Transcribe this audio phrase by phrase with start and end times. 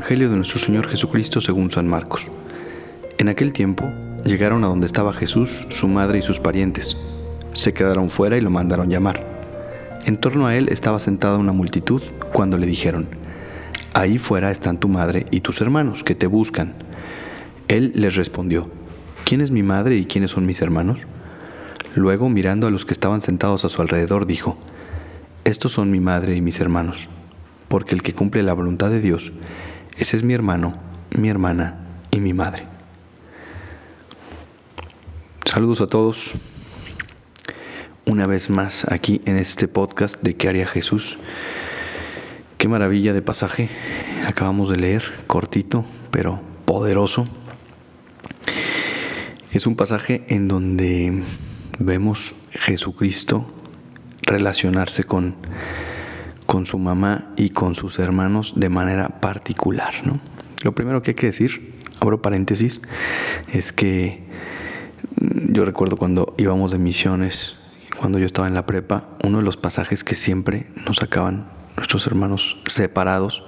[0.00, 2.30] Evangelio de nuestro Señor Jesucristo según San Marcos.
[3.18, 3.84] En aquel tiempo
[4.24, 6.96] llegaron a donde estaba Jesús, su madre y sus parientes.
[7.52, 9.22] Se quedaron fuera y lo mandaron llamar.
[10.06, 12.02] En torno a él estaba sentada una multitud
[12.32, 13.08] cuando le dijeron,
[13.92, 16.72] Ahí fuera están tu madre y tus hermanos que te buscan.
[17.68, 18.70] Él les respondió,
[19.26, 21.02] ¿quién es mi madre y quiénes son mis hermanos?
[21.94, 24.56] Luego, mirando a los que estaban sentados a su alrededor, dijo,
[25.44, 27.10] Estos son mi madre y mis hermanos,
[27.68, 29.34] porque el que cumple la voluntad de Dios,
[30.00, 30.74] ese es mi hermano,
[31.14, 31.74] mi hermana
[32.10, 32.64] y mi madre.
[35.44, 36.32] Saludos a todos.
[38.06, 41.18] Una vez más aquí en este podcast de ¿Qué haría Jesús?
[42.56, 43.68] Qué maravilla de pasaje
[44.26, 47.26] acabamos de leer, cortito, pero poderoso.
[49.52, 51.22] Es un pasaje en donde
[51.78, 53.52] vemos Jesucristo
[54.22, 55.34] relacionarse con,
[56.50, 59.92] con su mamá y con sus hermanos de manera particular.
[60.04, 60.18] ¿no?
[60.64, 62.80] Lo primero que hay que decir, abro paréntesis,
[63.52, 64.24] es que
[65.20, 67.54] yo recuerdo cuando íbamos de misiones,
[67.96, 72.04] cuando yo estaba en la prepa, uno de los pasajes que siempre nos sacaban nuestros
[72.08, 73.44] hermanos separados,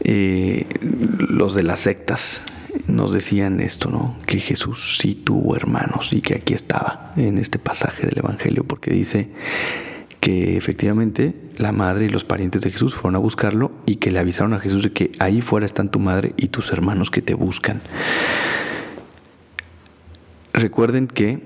[0.00, 2.40] eh, los de las sectas,
[2.88, 4.16] nos decían esto, ¿no?
[4.26, 8.90] Que Jesús sí tuvo hermanos y que aquí estaba en este pasaje del Evangelio, porque
[8.90, 9.28] dice
[10.24, 14.18] que efectivamente la madre y los parientes de Jesús fueron a buscarlo y que le
[14.18, 17.34] avisaron a Jesús de que ahí fuera están tu madre y tus hermanos que te
[17.34, 17.82] buscan.
[20.54, 21.40] Recuerden que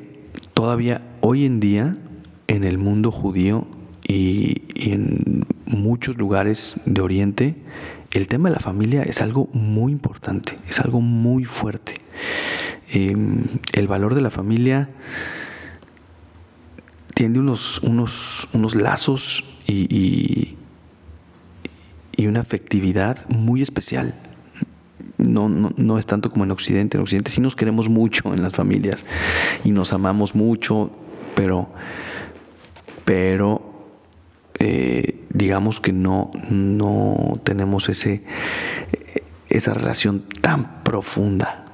[0.54, 1.96] todavía hoy en día
[2.46, 3.66] en el mundo judío
[4.06, 7.56] y, en muchos lugares de Oriente,
[8.12, 11.94] el tema de la familia es algo muy importante, es algo muy fuerte.
[12.92, 14.88] Em, el valor de la familia
[17.18, 20.56] tiene unos, unos, unos lazos y,
[22.17, 24.14] y, una afectividad muy especial.
[25.17, 26.96] No, no, no, es tanto como en Occidente.
[26.96, 29.05] En Occidente sí nos queremos mucho en las familias
[29.64, 30.92] y nos amamos mucho,
[31.34, 31.68] pero,
[33.05, 33.89] pero
[34.61, 38.23] eh, digamos que no, no tenemos ese,
[39.48, 41.67] esa relación tan profunda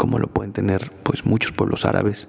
[0.00, 2.26] como lo pueden tener pues muchos pueblos árabes,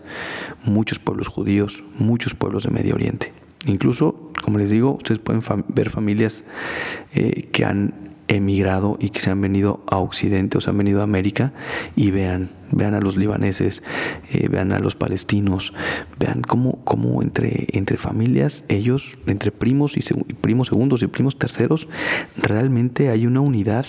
[0.65, 3.31] muchos pueblos judíos, muchos pueblos de Medio Oriente.
[3.65, 6.43] Incluso, como les digo, ustedes pueden ver familias
[7.13, 7.93] eh, que han
[8.27, 11.53] emigrado y que se han venido a Occidente o se han venido a América
[11.95, 13.83] y vean, vean a los libaneses,
[14.33, 15.71] eh, vean a los palestinos,
[16.19, 21.87] vean cómo, cómo entre, entre familias, ellos, entre primos y primos segundos y primos terceros,
[22.35, 23.85] realmente hay una unidad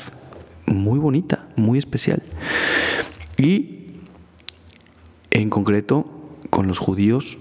[0.66, 2.22] muy bonita, muy especial.
[3.36, 3.86] Y
[5.30, 6.06] en concreto,
[6.50, 7.38] con los judíos,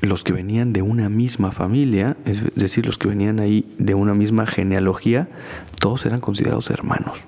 [0.00, 4.14] los que venían de una misma familia, es decir, los que venían ahí de una
[4.14, 5.28] misma genealogía,
[5.80, 7.24] todos eran considerados hermanos.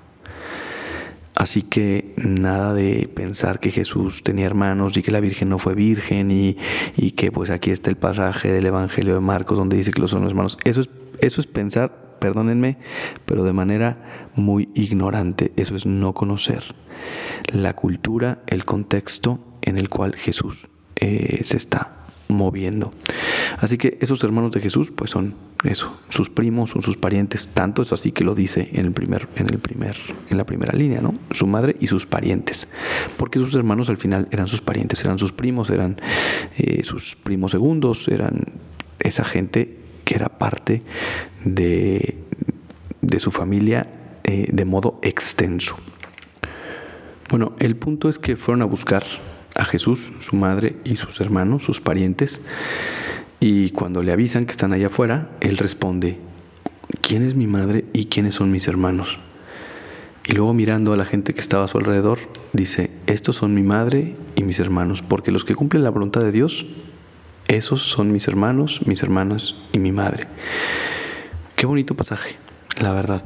[1.35, 5.77] Así que nada de pensar que Jesús tenía hermanos y que la Virgen no fue
[5.77, 6.57] virgen y,
[7.13, 10.27] que pues aquí está el pasaje del Evangelio de Marcos donde dice que los son
[10.27, 10.59] hermanos.
[10.65, 10.91] Eso es,
[11.21, 12.79] eso es pensar, perdónenme,
[13.25, 15.53] pero de manera muy ignorante.
[15.57, 16.75] Eso es no conocer
[17.53, 22.93] la cultura, el contexto en el cual Jesús eh, se está moviendo.
[23.59, 25.35] Así que esos hermanos de Jesús, pues son
[25.65, 29.29] eso, sus primos, son sus parientes, tanto es así que lo dice en el primer,
[29.37, 29.97] en el primer,
[30.31, 31.15] en la primera línea, ¿no?
[31.31, 32.69] Su madre y sus parientes,
[33.17, 36.01] porque sus hermanos al final eran sus parientes, eran sus primos, eran
[36.59, 38.45] eh, sus primos segundos, eran
[39.01, 39.79] esa gente
[40.09, 40.81] que era parte
[41.45, 42.17] de,
[43.03, 43.87] de su familia
[44.25, 45.77] eh, de modo extenso.
[47.29, 49.05] Bueno, el punto es que fueron a buscar
[49.55, 52.41] a Jesús, su madre y sus hermanos, sus parientes,
[53.39, 56.17] y cuando le avisan que están allá afuera, él responde,
[57.03, 59.19] ¿quién es mi madre y quiénes son mis hermanos?
[60.25, 62.19] Y luego mirando a la gente que estaba a su alrededor,
[62.55, 66.33] dice, estos son mi madre y mis hermanos, porque los que cumplen la voluntad de
[66.33, 66.65] Dios,
[67.49, 70.29] esos son mis hermanos, mis hermanas y mi madre.
[71.57, 72.37] Qué bonito pasaje,
[72.81, 73.25] la verdad,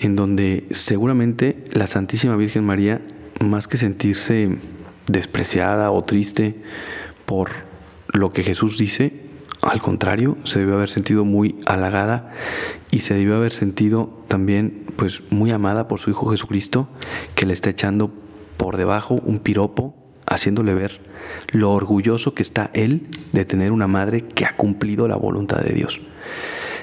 [0.00, 3.00] en donde seguramente la Santísima Virgen María,
[3.40, 4.58] más que sentirse
[5.06, 6.62] despreciada o triste
[7.26, 7.50] por
[8.12, 9.30] lo que Jesús dice,
[9.62, 12.32] al contrario, se debió haber sentido muy halagada
[12.90, 16.88] y se debió haber sentido también pues muy amada por su Hijo Jesucristo,
[17.34, 18.10] que le está echando
[18.56, 19.94] por debajo un piropo,
[20.30, 21.00] haciéndole ver
[21.52, 25.74] lo orgulloso que está él de tener una madre que ha cumplido la voluntad de
[25.74, 26.00] Dios.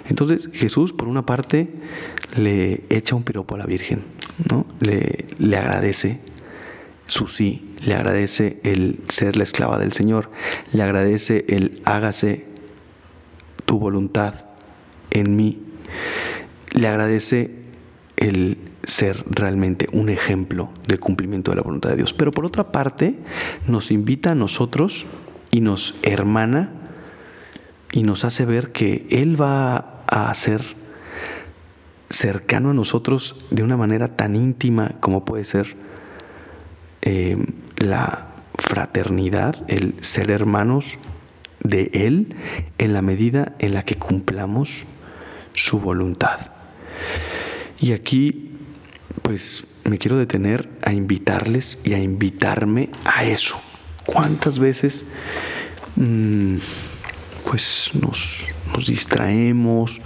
[0.07, 1.69] Entonces Jesús, por una parte,
[2.35, 4.03] le echa un piropo a la Virgen,
[4.49, 4.65] ¿no?
[4.79, 6.19] le, le agradece
[7.07, 10.29] su sí, le agradece el ser la esclava del Señor,
[10.73, 12.45] le agradece el hágase
[13.65, 14.45] tu voluntad
[15.11, 15.61] en mí,
[16.73, 17.51] le agradece
[18.17, 22.13] el ser realmente un ejemplo de cumplimiento de la voluntad de Dios.
[22.13, 23.19] Pero por otra parte,
[23.67, 25.05] nos invita a nosotros
[25.51, 26.71] y nos hermana
[27.91, 30.63] y nos hace ver que Él va a ser
[32.09, 35.75] cercano a nosotros de una manera tan íntima como puede ser
[37.01, 37.37] eh,
[37.75, 40.97] la fraternidad, el ser hermanos
[41.61, 42.35] de Él
[42.77, 44.85] en la medida en la que cumplamos
[45.53, 46.51] su voluntad.
[47.79, 48.46] Y aquí,
[49.21, 53.59] pues, me quiero detener a invitarles y a invitarme a eso.
[54.05, 55.03] ¿Cuántas veces,
[55.95, 56.57] mm,
[57.49, 58.47] pues, nos,
[58.87, 60.01] distraemos?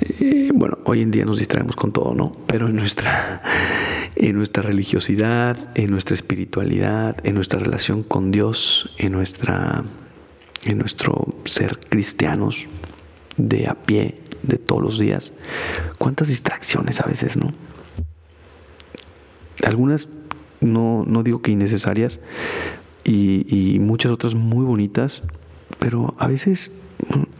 [0.00, 2.36] Eh, bueno, hoy en día nos distraemos con todo, ¿no?
[2.46, 3.42] Pero en nuestra,
[4.16, 9.84] en nuestra religiosidad, en nuestra espiritualidad, en nuestra relación con Dios, en nuestra
[10.64, 12.66] en nuestro ser cristianos
[13.36, 15.32] de a pie, de todos los días,
[15.98, 17.52] cuántas distracciones a veces, ¿no?
[19.64, 20.08] Algunas
[20.60, 22.20] no, no digo que innecesarias
[23.04, 25.22] y, muchas otras muy bonitas,
[25.78, 26.72] pero a veces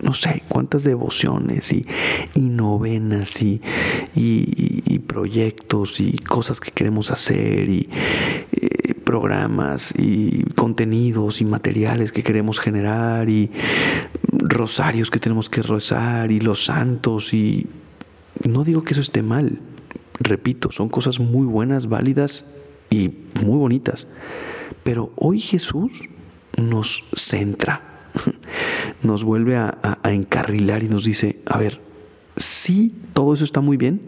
[0.03, 1.87] no sé cuántas devociones y,
[2.35, 3.63] novenas y,
[4.15, 7.89] y, proyectos y cosas que queremos hacer y
[8.53, 13.51] eh, programas y contenidos y materiales que queremos generar y
[14.39, 17.67] rosarios que tenemos que rezar y los santos y
[18.49, 19.61] no digo que eso esté mal,
[20.19, 22.47] repito, son cosas muy buenas, válidas
[22.91, 23.11] y
[23.43, 24.07] muy bonitas,
[24.83, 25.93] pero hoy Jesús
[26.61, 27.83] nos centra,
[29.03, 31.81] nos vuelve a, encarrilar y nos dice, a ver,
[32.37, 34.01] sí, todo eso está muy bien,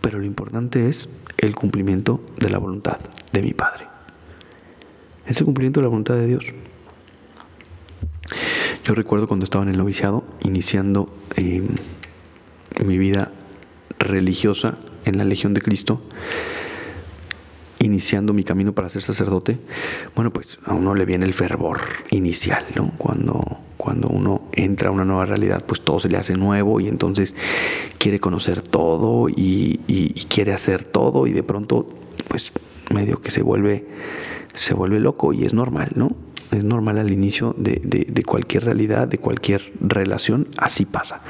[0.00, 2.98] pero lo importante es el cumplimiento de la voluntad
[3.32, 3.86] de mi Padre.
[5.26, 6.44] Es el cumplimiento de la voluntad de Dios.
[8.86, 11.60] Yo recuerdo cuando estaba en el noviciado, iniciando eh,
[12.84, 13.32] mi vida
[13.98, 16.00] religiosa en la Legión de Cristo,
[17.80, 19.58] iniciando mi camino para ser sacerdote,
[20.14, 21.80] bueno, pues a uno le viene el fervor
[22.12, 22.92] inicial, ¿no?
[22.96, 26.86] Cuando, cuando uno entra a una nueva realidad, pues todo se le hace nuevo y
[26.86, 27.34] entonces
[27.98, 31.88] quiere conocer todo y, y quiere hacer todo y de pronto,
[32.28, 32.52] pues
[32.94, 33.84] medio que se vuelve
[34.56, 36.12] se vuelve loco y es normal, ¿no?
[36.56, 41.20] Es normal al inicio de, cualquier realidad, de cualquier relación, así pasa.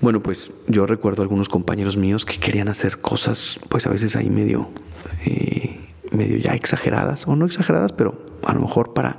[0.00, 4.30] Bueno, pues yo recuerdo algunos compañeros míos que querían hacer cosas, pues a veces ahí
[4.30, 4.70] medio,
[5.26, 5.80] eh,
[6.12, 9.18] medio ya exageradas, o no exageradas, pero a lo mejor para,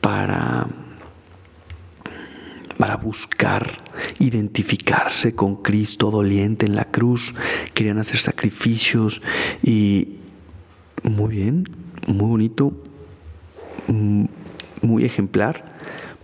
[0.00, 0.66] para,
[2.76, 3.70] para buscar
[4.18, 7.34] identificarse con Cristo doliente en la cruz,
[7.74, 9.22] querían hacer sacrificios
[9.62, 10.16] y
[11.04, 11.68] muy bien,
[12.08, 12.72] muy bonito,
[13.88, 15.76] muy ejemplar,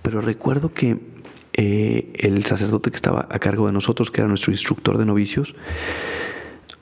[0.03, 0.99] pero recuerdo que
[1.53, 5.55] eh, el sacerdote que estaba a cargo de nosotros, que era nuestro instructor de novicios,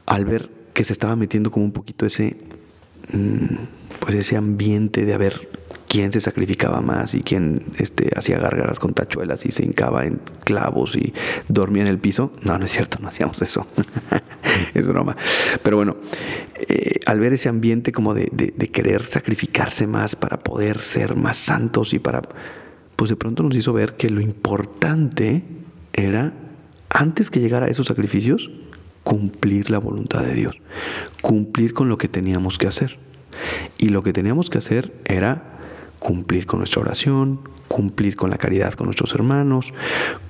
[0.07, 2.37] al ver que se estaba metiendo como un poquito ese,
[3.13, 3.57] mm,
[4.01, 5.49] pues ese ambiente de haber
[5.89, 10.21] quién se sacrificaba más y quién este, hacía gargaras con tachuelas y se hincaba en
[10.45, 11.15] clavos y
[11.49, 12.33] dormía en el piso.
[12.43, 13.67] No, no es cierto, no hacíamos eso.
[14.75, 15.17] es broma.
[15.63, 15.97] Pero bueno,
[16.55, 21.39] eh, al ver ese ambiente como de, de, querer sacrificarse más para poder ser más
[21.39, 22.23] santos y para,
[22.95, 25.43] pues de pronto nos hizo ver que lo importante
[25.95, 26.35] era,
[26.91, 28.51] antes que llegara a esos sacrificios,
[29.05, 30.57] cumplir la voluntad de Dios,
[31.23, 32.99] cumplir con lo que teníamos que hacer.
[33.79, 35.58] Y lo que teníamos que hacer era
[36.09, 37.39] cumplir con nuestra oración,
[37.69, 39.75] cumplir con la caridad con nuestros hermanos,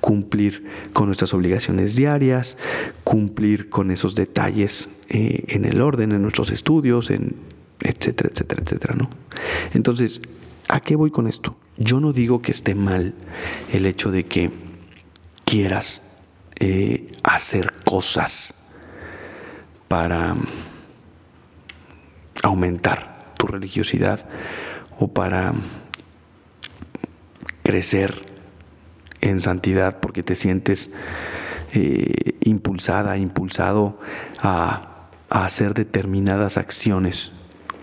[0.01, 2.57] cumplir con nuestras obligaciones diarias,
[3.05, 7.33] cumplir con esos detalles eh, en el orden, en nuestros estudios, en
[7.79, 9.09] etcétera, etcétera, etcétera, ¿no?
[9.73, 10.19] Entonces,
[10.67, 11.55] ¿a qué voy con esto?
[11.77, 13.13] Yo no digo que esté mal
[13.71, 14.51] el hecho de que
[15.45, 16.25] quieras
[16.59, 18.75] eh, hacer cosas
[19.87, 20.35] para
[22.43, 24.27] aumentar tu religiosidad
[24.99, 25.53] o para
[27.63, 28.29] crecer
[29.21, 30.93] en santidad porque te sientes
[31.73, 33.99] eh, impulsada, impulsado
[34.39, 34.85] a,
[35.29, 37.31] hacer determinadas acciones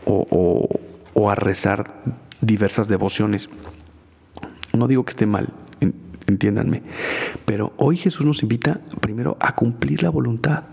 [0.04, 0.68] o,
[1.30, 1.94] a rezar
[2.40, 3.48] diversas devociones.
[4.72, 5.50] No digo que esté mal,
[6.26, 6.82] entiéndanme,
[7.44, 10.64] pero hoy Jesús nos invita primero a cumplir la voluntad.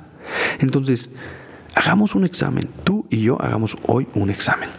[0.60, 1.12] Entonces,
[1.76, 4.70] hagamos un examen, tú y yo hagamos hoy un examen.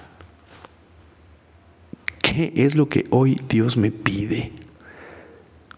[2.24, 4.50] ¿Qué es lo que hoy Dios me pide?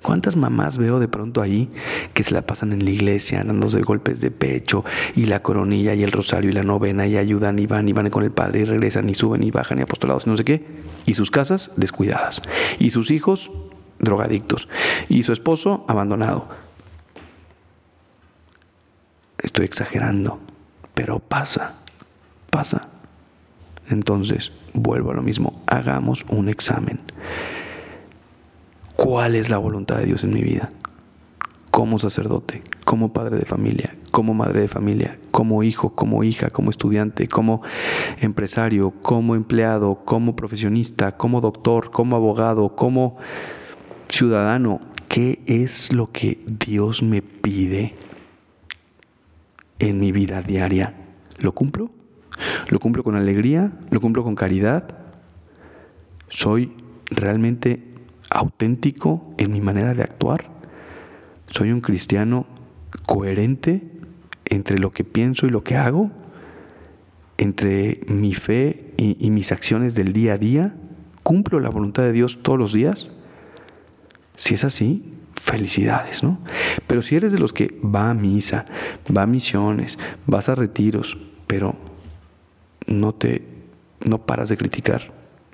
[0.00, 1.68] ¿Cuántas mamás veo de pronto ahí
[2.14, 4.84] que se la pasan en la iglesia dándose golpes de pecho
[5.16, 8.10] y la coronilla y el rosario y la novena y ayudan y van y van
[8.10, 10.64] con el padre y regresan y suben y bajan y apostolados y no sé qué?
[11.04, 12.40] Y sus casas descuidadas.
[12.78, 13.50] Y sus hijos
[13.98, 14.68] drogadictos.
[15.08, 16.48] Y su esposo abandonado.
[19.42, 20.38] estoy exagerando,
[20.94, 21.74] pero pasa,
[22.50, 22.88] pasa.
[23.88, 27.00] Entonces, vuelvo a lo mismo, hagamos un examen.
[28.96, 30.70] ¿Cuál es la voluntad de Dios en mi vida?
[31.70, 36.70] Como sacerdote, como padre de familia, como madre de familia, como hijo, como hija, como
[36.70, 37.60] estudiante, como
[38.18, 43.18] empresario, como empleado, como profesionista, como doctor, como abogado, como
[44.08, 44.80] ciudadano.
[45.08, 47.94] ¿Qué es lo que Dios me pide
[49.78, 50.94] en mi vida diaria?
[51.38, 51.90] ¿Lo cumplo?
[52.70, 53.72] ¿Lo cumplo con alegría?
[53.90, 54.96] ¿Lo cumplo con caridad?
[56.28, 56.72] ¿Soy
[57.06, 57.82] realmente
[58.30, 60.48] auténtico en mi manera de actuar?
[61.48, 62.46] ¿Soy un cristiano
[63.06, 63.82] coherente
[64.44, 66.10] entre lo que pienso y lo que hago?
[67.38, 70.74] ¿Entre mi fe y, mis acciones del día a día?
[71.22, 73.10] ¿Cumplo la voluntad de Dios todos los días?
[74.36, 76.38] Si es así, felicidades, ¿no?
[76.86, 78.66] Pero si eres de los que va a misa,
[79.14, 81.76] va a misiones, vas a retiros, pero
[82.86, 83.56] no te
[84.04, 85.12] no paras de criticar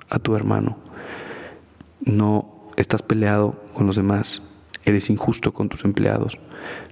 [0.09, 0.77] a tu hermano,
[2.05, 4.43] no estás peleado con los demás,
[4.85, 6.37] eres injusto con tus empleados,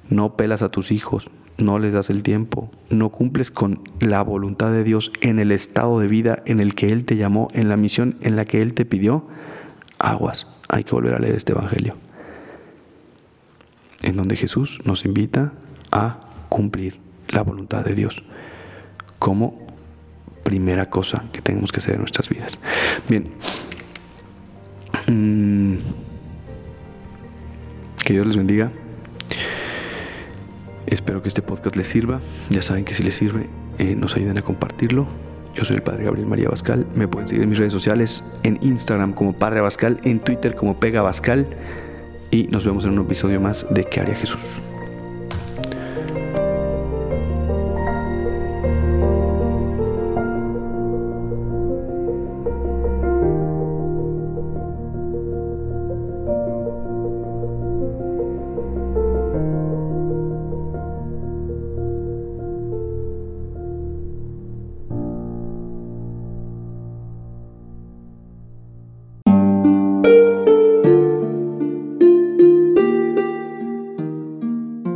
[0.09, 4.71] no pelas a tus hijos, no les das el tiempo, no cumples con la voluntad
[4.71, 7.77] de Dios en el estado de vida en el que Él te llamó, en la
[7.77, 9.27] misión en la que Él te pidió,
[9.99, 11.95] aguas, hay que volver a leer este Evangelio,
[14.01, 15.53] en donde Jesús nos invita
[15.91, 16.19] a
[16.49, 18.23] cumplir la voluntad de Dios.
[19.19, 19.60] Como
[20.43, 22.57] primera cosa que tenemos que hacer en nuestras vidas.
[23.07, 23.29] Bien.
[25.07, 25.75] Mm.
[28.03, 28.71] Que Dios les bendiga.
[30.87, 32.19] Espero que este podcast les sirva.
[32.49, 35.07] Ya saben que si les sirve, eh, nos ayuden a compartirlo.
[35.53, 36.85] Yo soy el Padre Gabriel María Bascal.
[36.95, 40.79] Me pueden seguir en mis redes sociales, en Instagram como Padre Bascal, en Twitter como
[40.79, 41.47] Pega Bascal.
[42.31, 44.61] Y nos vemos en un episodio más de ¿Qué haría Jesús?